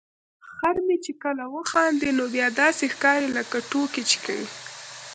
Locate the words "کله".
1.23-1.43